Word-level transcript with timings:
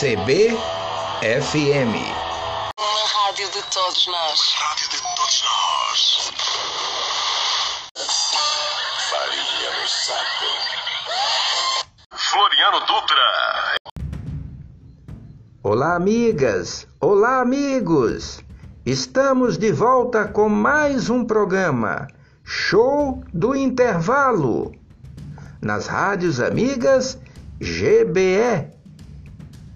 CBFM. 0.00 0.56
Uma 2.78 3.04
rádio 3.06 3.50
de 3.50 3.62
todos 3.70 4.06
nós. 4.06 4.40
Rádio 4.56 4.88
de 4.88 4.96
todos 4.96 5.44
nós. 5.44 6.32
Farinha 9.10 9.70
no 9.78 9.86
saco. 9.86 10.48
Floriano 12.14 12.80
Dutra. 12.86 13.28
Olá, 15.62 15.96
amigas! 15.96 16.88
Olá, 16.98 17.42
amigos! 17.42 18.42
Estamos 18.86 19.58
de 19.58 19.70
volta 19.70 20.26
com 20.26 20.48
mais 20.48 21.10
um 21.10 21.26
programa 21.26 22.08
Show 22.42 23.22
do 23.34 23.54
Intervalo 23.54 24.72
nas 25.60 25.88
rádios 25.88 26.40
amigas 26.40 27.18
GBE 27.58 28.79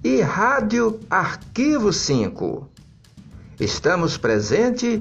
e 0.05 0.21
Rádio 0.21 1.00
Arquivo 1.09 1.90
5. 1.90 2.68
Estamos 3.58 4.18
presentes 4.18 5.00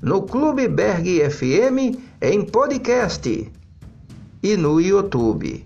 no 0.00 0.22
Clube 0.22 0.68
Berg 0.68 1.28
FM 1.28 1.98
em 2.20 2.44
podcast 2.44 3.52
e 4.40 4.56
no 4.56 4.80
YouTube. 4.80 5.64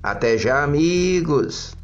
Até 0.00 0.38
já, 0.38 0.62
amigos! 0.62 1.76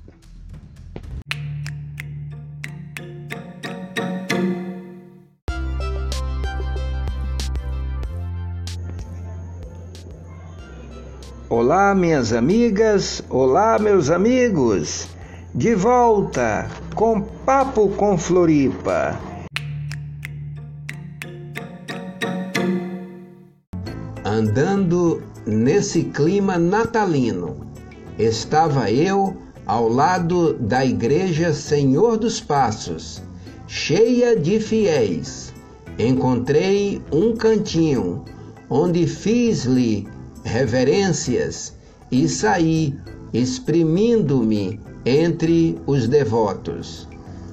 Olá, 11.48 11.92
minhas 11.92 12.32
amigas, 12.32 13.20
olá, 13.28 13.76
meus 13.80 14.08
amigos, 14.10 15.08
de 15.54 15.74
volta 15.74 16.70
com 16.94 17.20
Papo 17.20 17.88
com 17.90 18.16
Floripa. 18.16 19.18
Andando 24.24 25.22
nesse 25.44 26.04
clima 26.04 26.56
natalino, 26.56 27.66
estava 28.16 28.92
eu 28.92 29.36
ao 29.66 29.88
lado 29.88 30.54
da 30.54 30.86
Igreja 30.86 31.52
Senhor 31.52 32.16
dos 32.16 32.40
Passos, 32.40 33.20
cheia 33.66 34.36
de 34.38 34.60
fiéis. 34.60 35.52
Encontrei 35.98 37.02
um 37.12 37.34
cantinho 37.34 38.24
onde 38.68 39.06
fiz-lhe 39.06 40.06
reverências 40.44 41.76
e 42.10 42.28
saí 42.28 42.96
exprimindo-me 43.32 44.80
entre 45.04 45.80
os 45.86 46.06
devotos. 46.06 47.08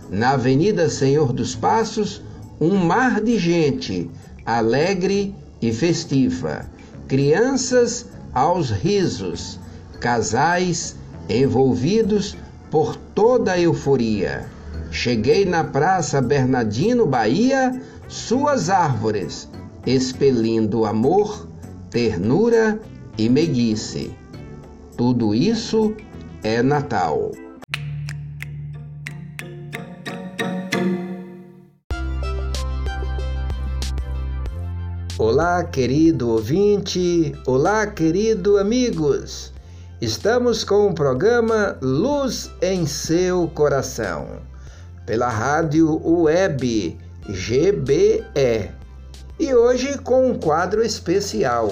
Na 0.09 0.31
Avenida 0.31 0.90
Senhor 0.90 1.34
dos 1.34 1.56
Passos, 1.56 2.22
um 2.59 2.76
mar 2.76 3.22
de 3.22 3.38
gente 3.38 4.09
alegre 4.45 5.36
e 5.62 5.72
festiva, 5.73 6.66
crianças 7.08 8.06
aos 8.34 8.70
risos, 8.70 9.59
casais 10.00 10.95
envolvidos 11.30 12.38
por 12.72 12.95
toda 12.95 13.54
a 13.54 13.59
euforia. 13.59 14.45
Cheguei 14.92 15.45
na 15.45 15.64
Praça 15.64 16.22
Bernardino, 16.22 17.06
Bahia, 17.06 17.82
suas 18.08 18.70
árvores, 18.70 19.50
expelindo 19.86 20.86
amor, 20.86 21.48
ternura 21.89 22.80
e 23.17 23.28
meiguice. 23.28 24.11
Tudo 24.95 25.36
isso 25.36 25.94
é 26.43 26.61
Natal. 26.61 27.31
Olá, 35.17 35.63
querido 35.63 36.30
ouvinte, 36.30 37.33
olá, 37.45 37.87
querido 37.87 38.58
amigos. 38.58 39.52
Estamos 39.99 40.64
com 40.64 40.87
o 40.87 40.93
programa 40.93 41.76
Luz 41.81 42.52
em 42.61 42.86
seu 42.86 43.47
coração, 43.47 44.27
pela 45.05 45.27
rádio 45.27 45.99
web 46.05 46.97
GBE 47.27 48.71
e 49.39 49.53
hoje 49.53 49.97
com 49.97 50.30
um 50.31 50.39
quadro 50.39 50.83
especial, 50.83 51.71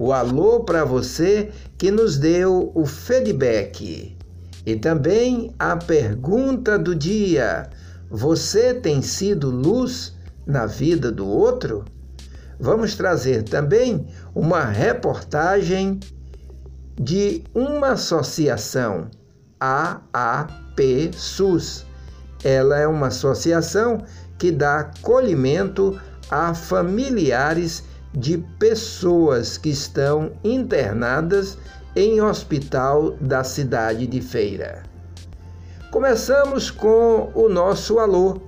o 0.00 0.14
alô 0.14 0.60
para 0.60 0.82
você 0.82 1.50
que 1.76 1.90
nos 1.90 2.16
deu 2.16 2.72
o 2.74 2.86
feedback. 2.86 4.16
E 4.64 4.76
também 4.76 5.54
a 5.58 5.76
pergunta 5.76 6.78
do 6.78 6.94
dia: 6.94 7.68
você 8.10 8.72
tem 8.72 9.02
sido 9.02 9.50
luz 9.50 10.16
na 10.46 10.64
vida 10.64 11.12
do 11.12 11.28
outro? 11.28 11.84
Vamos 12.58 12.94
trazer 12.94 13.42
também 13.42 14.06
uma 14.34 14.64
reportagem 14.64 16.00
de 16.98 17.44
uma 17.54 17.88
associação, 17.88 19.06
AAP 19.60 21.10
SUS. 21.14 21.84
Ela 22.42 22.78
é 22.78 22.86
uma 22.86 23.08
associação 23.08 23.98
que 24.38 24.50
dá 24.50 24.80
acolhimento 24.80 26.00
a 26.30 26.54
familiares 26.54 27.84
de 28.12 28.38
pessoas 28.58 29.56
que 29.56 29.70
estão 29.70 30.32
internadas 30.42 31.56
em 31.94 32.20
hospital 32.20 33.12
da 33.20 33.44
cidade 33.44 34.06
de 34.06 34.20
Feira. 34.20 34.82
Começamos 35.90 36.70
com 36.70 37.30
o 37.34 37.48
nosso 37.48 37.98
alô. 37.98 38.40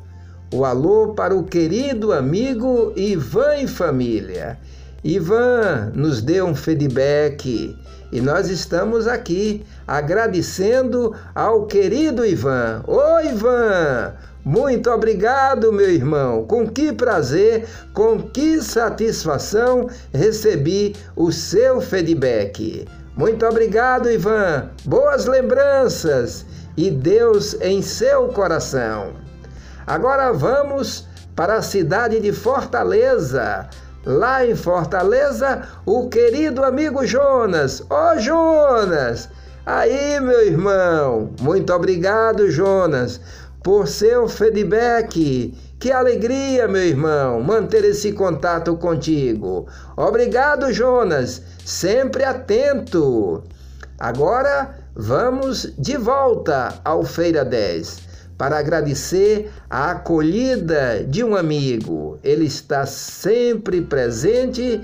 O 0.55 0.65
alô 0.65 1.15
para 1.15 1.35
o 1.35 1.45
querido 1.45 2.13
amigo 2.13 2.93
Ivan 2.95 3.57
e 3.57 3.67
família. 3.67 4.59
Ivan 5.03 5.91
nos 5.95 6.23
deu 6.23 6.47
um 6.47 6.55
feedback 6.55 7.77
e 8.13 8.21
nós 8.21 8.49
estamos 8.49 9.09
aqui 9.09 9.65
agradecendo 9.87 11.17
ao 11.35 11.67
querido 11.67 12.25
Ivan. 12.25 12.85
Oi, 12.87 13.29
Ivan! 13.29 14.15
Muito 14.45 14.91
obrigado, 14.91 15.73
meu 15.73 15.89
irmão. 15.89 16.45
Com 16.45 16.69
que 16.69 16.93
prazer, 16.93 17.65
com 17.95 18.21
que 18.21 18.61
satisfação 18.61 19.89
recebi 20.13 20.97
o 21.15 21.31
seu 21.31 21.81
feedback. 21.81 22.85
Muito 23.17 23.47
obrigado, 23.47 24.11
Ivan. 24.11 24.71
Boas 24.85 25.27
lembranças 25.27 26.45
e 26.77 26.91
Deus 26.91 27.55
em 27.61 27.83
seu 27.83 28.29
coração. 28.29 29.13
Agora 29.87 30.33
vamos 30.33 31.07
para 31.37 31.55
a 31.55 31.63
cidade 31.63 32.19
de 32.19 32.33
Fortaleza. 32.33 33.69
Lá 34.05 34.45
em 34.45 34.57
Fortaleza, 34.57 35.63
o 35.87 36.09
querido 36.09 36.65
amigo 36.65 37.07
Jonas. 37.07 37.81
Ô 37.83 37.87
oh, 37.95 38.19
Jonas! 38.19 39.29
Aí, 39.65 40.19
meu 40.19 40.45
irmão. 40.45 41.31
Muito 41.41 41.73
obrigado, 41.73 42.51
Jonas 42.51 43.21
por 43.63 43.87
seu 43.87 44.29
feedback. 44.29 45.55
Que 45.79 45.91
alegria, 45.91 46.69
meu 46.69 46.83
irmão, 46.83 47.41
manter 47.43 47.85
esse 47.85 48.13
contato 48.13 48.77
contigo. 48.77 49.67
Obrigado, 49.97 50.73
Jonas, 50.73 51.43
sempre 51.65 52.25
atento. 52.25 53.43
Agora 53.99 54.77
vamos 54.95 55.73
de 55.79 55.97
volta 55.97 56.81
ao 56.85 57.05
Feira 57.05 57.45
10 57.45 58.11
para 58.39 58.59
agradecer 58.59 59.51
a 59.71 59.93
acolhida 59.93 61.05
de 61.05 61.23
um 61.23 61.37
amigo. 61.37 62.19
Ele 62.23 62.47
está 62.47 62.87
sempre 62.87 63.81
presente 63.83 64.81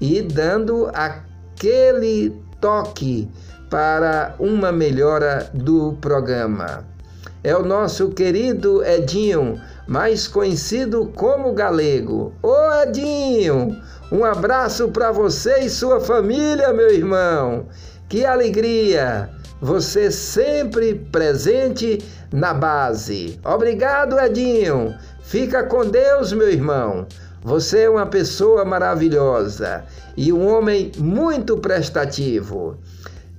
e 0.00 0.22
dando 0.22 0.90
aquele 0.92 2.34
toque 2.60 3.28
para 3.70 4.34
uma 4.38 4.72
melhora 4.72 5.50
do 5.52 5.92
programa 6.00 6.97
é 7.42 7.56
o 7.56 7.64
nosso 7.64 8.10
querido 8.10 8.84
Edinho, 8.84 9.60
mais 9.86 10.26
conhecido 10.26 11.10
como 11.14 11.52
Galego. 11.52 12.32
Ô 12.42 12.54
Edinho, 12.82 13.80
um 14.10 14.24
abraço 14.24 14.88
para 14.88 15.12
você 15.12 15.60
e 15.60 15.70
sua 15.70 16.00
família, 16.00 16.72
meu 16.72 16.90
irmão. 16.90 17.66
Que 18.08 18.24
alegria! 18.24 19.30
Você 19.60 20.10
sempre 20.10 20.94
presente 20.94 21.98
na 22.32 22.54
base. 22.54 23.40
Obrigado, 23.44 24.18
Edinho. 24.18 24.94
Fica 25.20 25.64
com 25.64 25.84
Deus, 25.84 26.32
meu 26.32 26.48
irmão. 26.48 27.06
Você 27.42 27.80
é 27.80 27.90
uma 27.90 28.06
pessoa 28.06 28.64
maravilhosa 28.64 29.84
e 30.16 30.32
um 30.32 30.46
homem 30.46 30.92
muito 30.96 31.56
prestativo. 31.56 32.76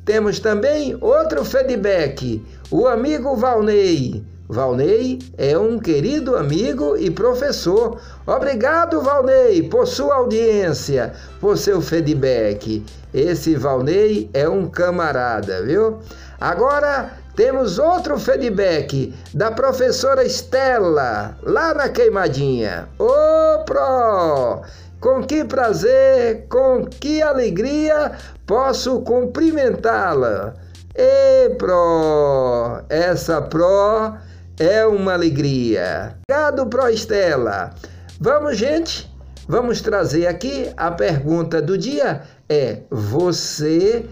Temos 0.04 0.40
também 0.40 0.98
outro 1.00 1.46
feedback, 1.46 2.44
o 2.72 2.88
amigo 2.88 3.36
Valnei. 3.36 4.24
Valnei 4.48 5.20
é 5.38 5.56
um 5.58 5.78
querido 5.78 6.36
amigo 6.36 6.98
e 6.98 7.12
professor. 7.12 8.00
Obrigado, 8.26 9.00
Valnei, 9.02 9.62
por 9.62 9.88
sua 9.88 10.16
audiência, 10.16 11.14
por 11.40 11.58
seu 11.58 11.82
feedback. 11.82 12.84
Esse 13.14 13.56
Valnei 13.56 14.30
é 14.34 14.50
um 14.50 14.68
camarada, 14.68 15.62
viu? 15.62 16.00
Agora 16.40 17.12
temos 17.36 17.78
outro 17.78 18.18
feedback 18.20 19.14
da 19.34 19.52
professora 19.52 20.24
Estela, 20.24 21.38
lá 21.44 21.74
na 21.74 21.90
Queimadinha. 21.90 22.90
Ô, 22.98 23.64
Pro! 23.66 24.62
Com 25.00 25.24
que 25.24 25.46
prazer, 25.46 26.48
com 26.50 26.86
que 26.86 27.22
alegria 27.22 28.12
posso 28.46 29.00
cumprimentá-la. 29.02 30.56
E 31.02 31.52
Pro, 31.52 32.84
essa 32.90 33.42
Pro 33.42 34.18
é 34.60 34.86
uma 34.86 35.14
alegria. 35.14 36.18
Obrigado, 36.30 36.68
Pro 36.68 36.90
Estela. 36.90 37.74
Vamos, 38.20 38.58
gente? 38.58 39.10
Vamos 39.48 39.80
trazer 39.80 40.28
aqui 40.28 40.70
a 40.76 40.92
pergunta 40.92 41.62
do 41.62 41.78
dia 41.78 42.24
é: 42.50 42.82
você 42.92 44.06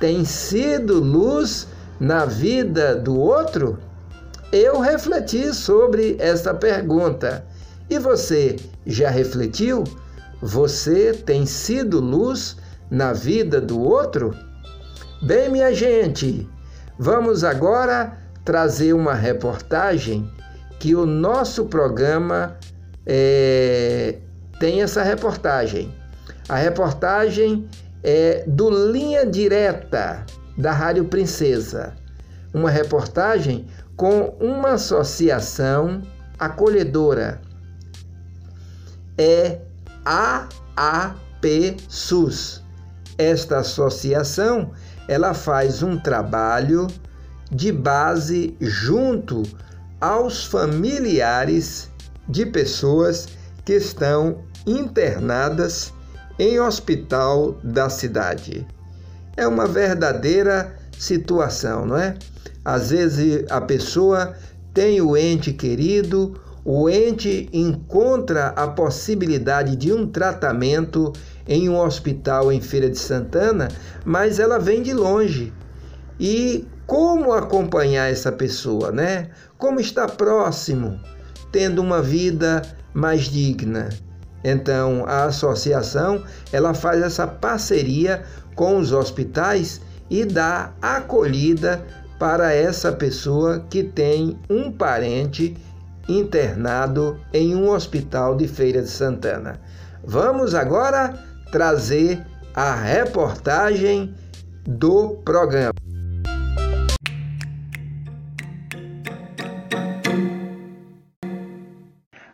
tem 0.00 0.24
sido 0.24 1.00
luz 1.00 1.68
na 2.00 2.24
vida 2.24 2.96
do 2.96 3.20
outro? 3.20 3.78
Eu 4.50 4.80
refleti 4.80 5.52
sobre 5.52 6.16
essa 6.18 6.54
pergunta. 6.54 7.44
E 7.90 7.98
você 7.98 8.56
já 8.86 9.10
refletiu? 9.10 9.84
Você 10.40 11.12
tem 11.12 11.44
sido 11.44 12.00
luz 12.00 12.56
na 12.90 13.12
vida 13.12 13.60
do 13.60 13.78
outro? 13.78 14.34
Bem, 15.22 15.48
minha 15.48 15.74
gente, 15.74 16.46
vamos 16.98 17.42
agora 17.42 18.18
trazer 18.44 18.92
uma 18.92 19.14
reportagem 19.14 20.30
que 20.78 20.94
o 20.94 21.06
nosso 21.06 21.64
programa 21.64 22.58
é, 23.06 24.18
tem 24.60 24.82
essa 24.82 25.02
reportagem. 25.02 25.92
A 26.50 26.56
reportagem 26.56 27.66
é 28.04 28.44
do 28.46 28.68
Linha 28.92 29.24
Direta 29.24 30.26
da 30.58 30.70
Rádio 30.70 31.06
Princesa. 31.06 31.94
Uma 32.52 32.70
reportagem 32.70 33.66
com 33.96 34.36
uma 34.38 34.72
associação 34.72 36.02
acolhedora. 36.38 37.40
É 39.16 39.60
AAP 40.04 41.78
SUS. 41.88 42.62
Esta 43.16 43.60
associação, 43.60 44.72
ela 45.08 45.34
faz 45.34 45.82
um 45.82 45.98
trabalho 45.98 46.86
de 47.50 47.70
base 47.70 48.56
junto 48.60 49.42
aos 50.00 50.44
familiares 50.44 51.90
de 52.28 52.44
pessoas 52.44 53.28
que 53.64 53.74
estão 53.74 54.42
internadas 54.66 55.92
em 56.38 56.60
hospital 56.60 57.58
da 57.62 57.88
cidade. 57.88 58.66
É 59.36 59.46
uma 59.46 59.66
verdadeira 59.66 60.76
situação, 60.98 61.86
não 61.86 61.96
é? 61.96 62.16
Às 62.64 62.90
vezes 62.90 63.44
a 63.50 63.60
pessoa 63.60 64.34
tem 64.74 65.00
o 65.00 65.16
ente 65.16 65.52
querido 65.52 66.38
o 66.68 66.90
ente 66.90 67.48
encontra 67.52 68.48
a 68.48 68.66
possibilidade 68.66 69.76
de 69.76 69.92
um 69.92 70.04
tratamento 70.04 71.12
em 71.46 71.68
um 71.68 71.78
hospital 71.78 72.50
em 72.50 72.60
Feira 72.60 72.90
de 72.90 72.98
Santana, 72.98 73.68
mas 74.04 74.40
ela 74.40 74.58
vem 74.58 74.82
de 74.82 74.92
longe. 74.92 75.52
E 76.18 76.66
como 76.84 77.32
acompanhar 77.32 78.10
essa 78.10 78.32
pessoa, 78.32 78.90
né? 78.90 79.28
Como 79.56 79.78
estar 79.78 80.08
próximo, 80.08 80.98
tendo 81.52 81.80
uma 81.80 82.02
vida 82.02 82.62
mais 82.92 83.26
digna. 83.26 83.88
Então, 84.42 85.04
a 85.06 85.26
associação, 85.26 86.24
ela 86.52 86.74
faz 86.74 87.00
essa 87.00 87.28
parceria 87.28 88.24
com 88.56 88.76
os 88.76 88.90
hospitais 88.90 89.80
e 90.10 90.24
dá 90.24 90.72
acolhida 90.82 91.80
para 92.18 92.52
essa 92.52 92.90
pessoa 92.90 93.64
que 93.70 93.84
tem 93.84 94.36
um 94.50 94.72
parente 94.72 95.56
internado 96.08 97.18
em 97.32 97.54
um 97.54 97.70
hospital 97.70 98.36
de 98.36 98.46
Feira 98.46 98.82
de 98.82 98.88
Santana. 98.88 99.60
Vamos 100.04 100.54
agora 100.54 101.14
trazer 101.50 102.20
a 102.54 102.74
reportagem 102.74 104.14
do 104.64 105.16
programa. 105.24 105.72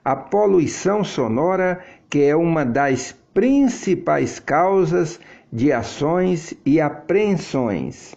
A 0.05 0.17
poluição 0.17 1.05
sonora, 1.05 1.81
que 2.11 2.23
é 2.23 2.35
uma 2.35 2.65
das 2.65 3.15
principais 3.33 4.39
causas 4.39 5.21
de 5.53 5.73
ações 5.73 6.55
e 6.67 6.81
apreensões 6.81 8.15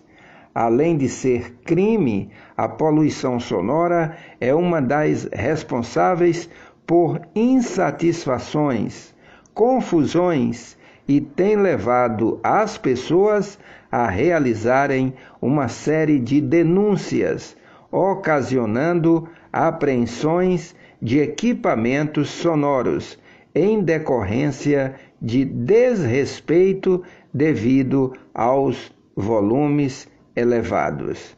Além 0.55 0.95
de 0.95 1.09
ser 1.09 1.51
crime, 1.65 2.29
a 2.55 2.69
poluição 2.69 3.41
sonora 3.41 4.15
é 4.39 4.55
uma 4.55 4.81
das 4.81 5.27
responsáveis 5.33 6.49
por 6.87 7.19
insatisfações, 7.35 9.13
confusões 9.53 10.77
e 11.05 11.19
tem 11.19 11.57
levado 11.57 12.39
as 12.41 12.77
pessoas 12.77 13.59
a 13.91 14.07
realizarem 14.07 15.13
uma 15.41 15.67
série 15.67 16.19
de 16.19 16.39
denúncias, 16.39 17.57
ocasionando 17.91 19.27
apreensões 19.51 20.73
de 21.01 21.19
equipamentos 21.19 22.29
sonoros 22.29 23.19
em 23.53 23.81
decorrência 23.83 24.95
de 25.21 25.43
desrespeito 25.43 27.03
devido 27.33 28.13
aos 28.33 28.89
volumes 29.13 30.07
elevados. 30.35 31.35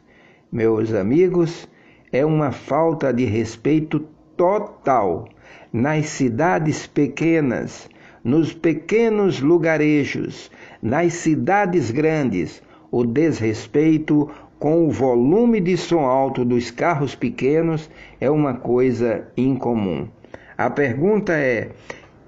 Meus 0.50 0.92
amigos, 0.92 1.68
é 2.12 2.24
uma 2.24 2.50
falta 2.50 3.12
de 3.12 3.24
respeito 3.24 4.00
total 4.36 5.28
nas 5.72 6.06
cidades 6.06 6.86
pequenas, 6.86 7.88
nos 8.24 8.52
pequenos 8.52 9.40
lugarejos, 9.40 10.50
nas 10.82 11.12
cidades 11.14 11.90
grandes, 11.90 12.62
o 12.90 13.04
desrespeito 13.04 14.30
com 14.58 14.86
o 14.86 14.90
volume 14.90 15.60
de 15.60 15.76
som 15.76 16.04
alto 16.04 16.44
dos 16.44 16.70
carros 16.70 17.14
pequenos 17.14 17.90
é 18.20 18.30
uma 18.30 18.54
coisa 18.54 19.28
incomum. 19.36 20.08
A 20.56 20.68
pergunta 20.70 21.32
é: 21.34 21.70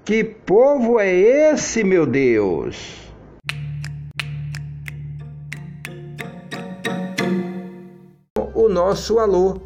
que 0.05 0.23
povo 0.23 0.99
é 0.99 1.11
esse, 1.13 1.83
meu 1.83 2.05
Deus? 2.05 3.10
Nosso 8.81 9.19
alô. 9.19 9.61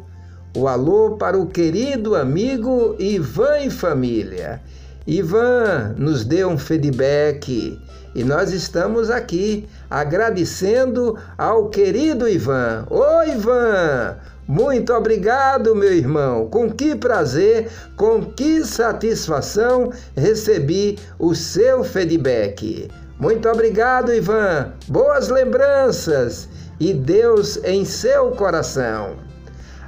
O 0.54 0.68
alô 0.68 1.16
para 1.16 1.38
o 1.38 1.46
querido 1.46 2.14
amigo 2.14 2.94
Ivan 2.98 3.60
e 3.60 3.70
família. 3.70 4.60
Ivan 5.06 5.94
nos 5.96 6.22
deu 6.22 6.50
um 6.50 6.58
feedback 6.58 7.80
e 8.14 8.22
nós 8.22 8.52
estamos 8.52 9.10
aqui 9.10 9.66
agradecendo 9.88 11.18
ao 11.38 11.70
querido 11.70 12.28
Ivan. 12.28 12.86
Oi, 12.90 13.30
Ivan! 13.30 14.16
Muito 14.46 14.92
obrigado, 14.92 15.74
meu 15.74 15.94
irmão. 15.94 16.48
Com 16.48 16.70
que 16.70 16.94
prazer, 16.94 17.68
com 17.96 18.22
que 18.22 18.64
satisfação 18.64 19.90
recebi 20.14 20.98
o 21.18 21.34
seu 21.34 21.82
feedback. 21.82 22.88
Muito 23.18 23.48
obrigado, 23.48 24.12
Ivan. 24.12 24.72
Boas 24.88 25.28
lembranças 25.30 26.48
e 26.78 26.92
Deus 26.92 27.58
em 27.64 27.84
seu 27.84 28.30
coração. 28.32 29.16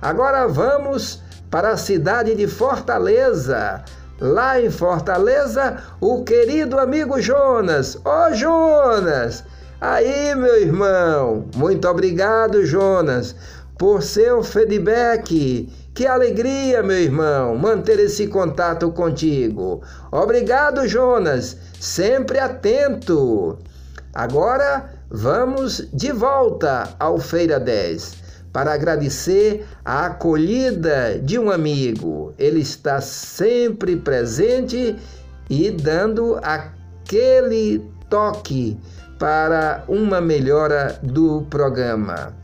Agora 0.00 0.46
vamos 0.46 1.22
para 1.50 1.70
a 1.70 1.76
cidade 1.76 2.34
de 2.34 2.46
Fortaleza. 2.46 3.82
Lá 4.20 4.60
em 4.60 4.70
Fortaleza, 4.70 5.78
o 6.00 6.24
querido 6.24 6.78
amigo 6.78 7.20
Jonas. 7.20 7.96
Ô 7.96 8.00
oh, 8.04 8.34
Jonas! 8.34 9.44
Aí, 9.80 10.34
meu 10.34 10.60
irmão, 10.60 11.46
muito 11.54 11.86
obrigado, 11.86 12.66
Jonas, 12.66 13.36
por 13.78 14.02
seu 14.02 14.42
feedback. 14.42 15.72
Que 15.94 16.04
alegria, 16.04 16.82
meu 16.82 16.98
irmão, 16.98 17.56
manter 17.56 18.00
esse 18.00 18.26
contato 18.26 18.90
contigo. 18.90 19.80
Obrigado, 20.10 20.86
Jonas, 20.88 21.56
sempre 21.78 22.40
atento. 22.40 23.56
Agora 24.12 24.97
Vamos 25.10 25.88
de 25.90 26.12
volta 26.12 26.94
ao 27.00 27.18
Feira 27.18 27.58
10 27.58 28.16
para 28.52 28.74
agradecer 28.74 29.66
a 29.82 30.04
acolhida 30.04 31.18
de 31.18 31.38
um 31.38 31.50
amigo. 31.50 32.34
Ele 32.38 32.60
está 32.60 33.00
sempre 33.00 33.96
presente 33.96 34.94
e 35.48 35.70
dando 35.70 36.38
aquele 36.42 37.82
toque 38.10 38.78
para 39.18 39.82
uma 39.88 40.20
melhora 40.20 40.98
do 41.02 41.40
programa. 41.48 42.34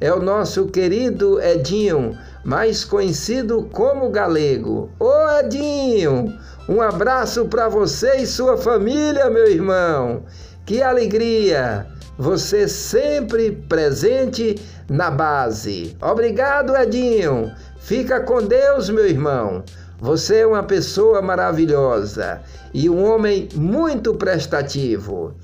É 0.00 0.10
o 0.10 0.22
nosso 0.22 0.68
querido 0.68 1.38
Edinho, 1.42 2.16
mais 2.42 2.82
conhecido 2.82 3.68
como 3.72 4.08
Galego. 4.08 4.88
Ô 4.98 5.12
Edinho, 5.38 6.34
um 6.66 6.80
abraço 6.80 7.44
para 7.44 7.68
você 7.68 8.16
e 8.16 8.26
sua 8.26 8.56
família, 8.56 9.28
meu 9.28 9.50
irmão. 9.50 10.22
Que 10.64 10.82
alegria! 10.82 11.94
Você 12.18 12.66
sempre 12.66 13.52
presente 13.52 14.56
na 14.88 15.10
base. 15.10 15.96
Obrigado, 16.00 16.76
Edinho. 16.76 17.52
Fica 17.78 18.20
com 18.20 18.42
Deus, 18.42 18.88
meu 18.88 19.06
irmão. 19.06 19.62
Você 19.98 20.38
é 20.38 20.46
uma 20.46 20.62
pessoa 20.62 21.22
maravilhosa 21.22 22.42
e 22.72 22.90
um 22.90 23.04
homem 23.04 23.48
muito 23.54 24.14
prestativo. 24.14 25.34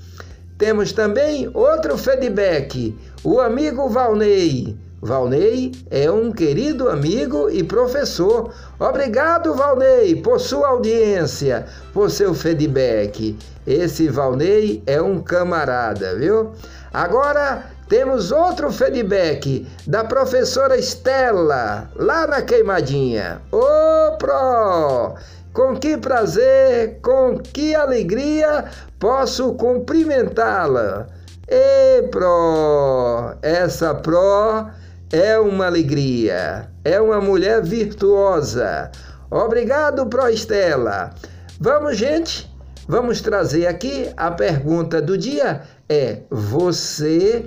Temos 0.57 0.91
também 0.91 1.49
outro 1.53 1.97
feedback, 1.97 2.95
o 3.23 3.39
amigo 3.39 3.89
Valnei. 3.89 4.77
Valnei 5.01 5.73
é 5.89 6.09
um 6.09 6.31
querido 6.31 6.87
amigo 6.87 7.49
e 7.49 7.63
professor. 7.63 8.53
Obrigado, 8.79 9.53
Valnei, 9.53 10.15
por 10.15 10.39
sua 10.39 10.69
audiência, 10.69 11.65
por 11.93 12.09
seu 12.09 12.33
feedback. 12.33 13.35
Esse 13.65 14.09
Valnei 14.09 14.83
é 14.85 15.01
um 15.01 15.21
camarada, 15.21 16.15
viu? 16.15 16.51
Agora 16.93 17.63
temos 17.87 18.31
outro 18.31 18.71
feedback 18.71 19.67
da 19.87 20.03
professora 20.03 20.77
Estela, 20.77 21.89
lá 21.95 22.27
na 22.27 22.41
Queimadinha. 22.41 23.41
Ô, 23.51 24.17
Pro! 24.17 25.15
Com 25.53 25.77
que 25.77 25.97
prazer, 25.97 26.99
com 27.01 27.37
que 27.37 27.75
alegria 27.75 28.65
posso 28.99 29.53
cumprimentá-la. 29.53 31.07
E 31.47 32.01
Pro, 32.09 33.35
essa 33.41 33.93
Pro 33.93 34.67
é 35.11 35.37
uma 35.37 35.67
alegria, 35.67 36.67
é 36.83 36.99
uma 36.99 37.21
mulher 37.21 37.61
virtuosa. 37.61 38.89
Obrigado, 39.29 40.07
Pro 40.07 40.27
Estela. 40.27 41.11
Vamos, 41.59 41.97
gente, 41.97 42.51
vamos 42.87 43.21
trazer 43.21 43.67
aqui 43.67 44.11
a 44.15 44.31
pergunta 44.31 45.01
do 45.01 45.17
dia 45.17 45.63
é: 45.89 46.21
você 46.29 47.45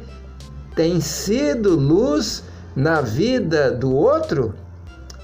tem 0.74 1.00
sido 1.00 1.76
luz 1.76 2.42
na 2.74 3.00
vida 3.00 3.70
do 3.70 3.94
outro? 3.94 4.54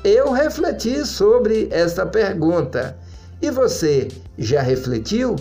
Eu 0.04 0.32
refleti 0.32 1.06
sobre 1.06 1.68
essa 1.70 2.04
pergunta. 2.04 2.96
E 3.40 3.50
você 3.50 4.08
já 4.38 4.62
refletiu? 4.62 5.36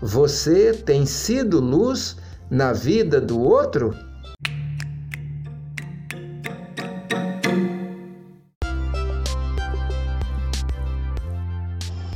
Você 0.00 0.72
tem 0.72 1.04
sido 1.04 1.60
luz 1.60 2.16
na 2.50 2.72
vida 2.72 3.20
do 3.20 3.40
outro? 3.40 3.94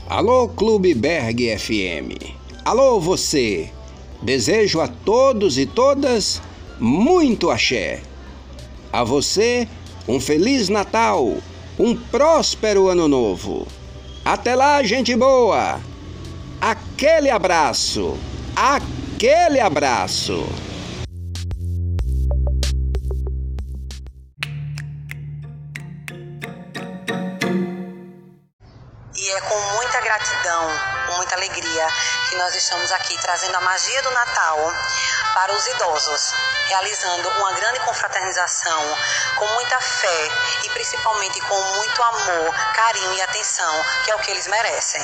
Alô 0.08 0.48
Clube 0.48 0.92
Berg 0.92 1.58
FM. 1.58 2.36
Alô 2.62 3.00
você. 3.00 3.70
Desejo 4.20 4.80
a 4.82 4.86
todos 4.86 5.56
e 5.56 5.64
todas 5.64 6.42
muito 6.78 7.50
axé. 7.50 8.02
A 8.92 9.02
você 9.02 9.66
um 10.06 10.20
feliz 10.20 10.68
Natal 10.68 11.38
um 11.78 11.96
próspero 11.96 12.88
ano 12.88 13.08
novo. 13.08 13.66
Até 14.22 14.54
lá, 14.54 14.82
gente 14.82 15.16
boa! 15.16 15.80
Aquele 16.60 17.30
abraço! 17.30 18.14
Aquele 18.54 19.58
abraço! 19.58 20.44
E 29.16 29.28
é 29.30 29.40
com 29.40 29.73
gratidão, 30.14 30.70
com 31.06 31.12
muita 31.16 31.34
alegria, 31.34 31.88
que 32.28 32.36
nós 32.36 32.54
estamos 32.54 32.92
aqui 32.92 33.18
trazendo 33.18 33.56
a 33.56 33.60
magia 33.60 34.00
do 34.02 34.10
Natal 34.12 34.58
para 35.34 35.52
os 35.52 35.66
idosos, 35.66 36.32
realizando 36.68 37.28
uma 37.30 37.52
grande 37.54 37.80
confraternização 37.80 38.80
com 39.36 39.46
muita 39.54 39.80
fé 39.80 40.30
e 40.62 40.68
principalmente 40.70 41.40
com 41.40 41.60
muito 41.60 42.02
amor, 42.02 42.54
carinho 42.74 43.14
e 43.14 43.22
atenção, 43.22 43.84
que 44.04 44.12
é 44.12 44.14
o 44.14 44.18
que 44.20 44.30
eles 44.30 44.46
merecem. 44.46 45.02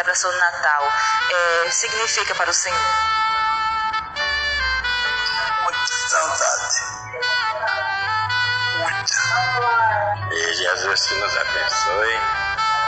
Celebração 0.00 0.30
do 0.30 0.38
Natal, 0.38 0.88
é, 1.30 1.70
significa 1.70 2.34
para 2.34 2.50
o 2.50 2.54
Senhor? 2.54 2.78
Muita 5.62 5.86
saudade. 6.08 6.80
Muita. 8.78 9.14
E 10.32 10.54
Jesus 10.54 11.06
que 11.06 11.14
nos 11.16 11.36
abençoe 11.36 12.18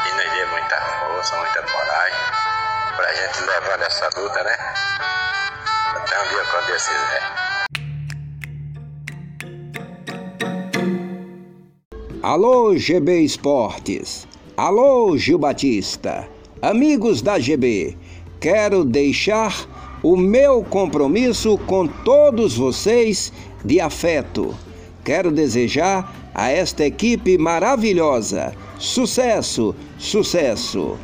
e 0.07 0.13
nos 0.15 0.31
dê 0.33 0.45
muita 0.47 0.81
força, 0.81 1.37
muita 1.37 1.63
coragem 1.63 2.19
para 2.97 3.09
a 3.09 3.15
gente 3.15 3.41
levar 3.43 3.83
essa 3.83 4.09
luta, 4.17 4.43
né? 4.43 4.57
Até 5.95 6.19
um 6.19 6.29
dia 6.29 6.45
quando 6.51 6.67
Deus 6.67 6.89
quiser. 6.89 7.23
Alô 12.23 12.75
GB 12.75 13.21
Esportes. 13.21 14.27
Alô 14.57 15.19
Gil 15.19 15.39
Batista. 15.39 16.32
Amigos 16.63 17.21
da 17.21 17.41
GB, 17.41 17.97
quero 18.39 18.85
deixar 18.85 19.69
o 20.01 20.17
meu 20.17 20.63
compromisso 20.63 21.59
com 21.67 21.89
todos 21.89 22.57
vocês 22.57 23.33
de 23.65 23.81
afeto. 23.81 24.55
Quero 25.05 25.33
desejar 25.33 26.31
a 26.33 26.51
esta 26.51 26.87
equipe 26.87 27.37
maravilhosa 27.37 28.55
sucesso, 28.79 29.75
sucesso. 29.99 30.97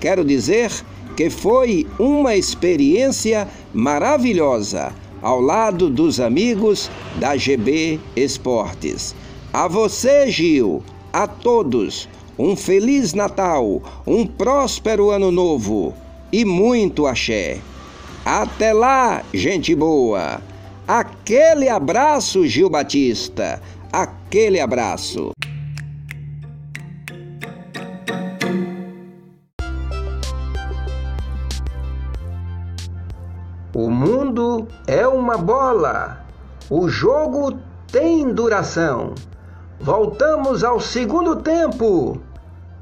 Quero 0.00 0.22
dizer 0.22 0.70
que 1.16 1.30
foi 1.30 1.86
uma 1.98 2.36
experiência 2.36 3.48
maravilhosa 3.72 4.92
ao 5.22 5.40
lado 5.40 5.88
dos 5.88 6.20
amigos 6.20 6.90
da 7.18 7.38
GB 7.38 7.98
Esportes. 8.14 9.14
A 9.50 9.66
você, 9.66 10.30
Gil, 10.30 10.82
a 11.10 11.26
todos, 11.26 12.06
um 12.38 12.54
feliz 12.54 13.14
Natal, 13.14 13.82
um 14.06 14.26
próspero 14.26 15.10
ano 15.10 15.30
novo 15.30 15.94
e 16.32 16.44
muito 16.44 17.06
axé. 17.06 17.58
Até 18.24 18.72
lá, 18.72 19.22
gente 19.32 19.74
boa! 19.74 20.40
Aquele 20.86 21.68
abraço, 21.68 22.46
Gil 22.46 22.68
Batista! 22.68 23.60
Aquele 23.92 24.60
abraço! 24.60 25.30
O 33.74 33.90
mundo 33.90 34.66
é 34.86 35.06
uma 35.06 35.36
bola. 35.36 36.24
O 36.70 36.88
jogo 36.88 37.58
tem 37.92 38.32
duração. 38.32 39.14
Voltamos 39.80 40.64
ao 40.64 40.80
segundo 40.80 41.36
tempo 41.36 42.18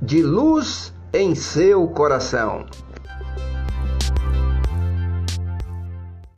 de 0.00 0.22
luz 0.22 0.92
em 1.12 1.34
seu 1.34 1.88
coração. 1.88 2.64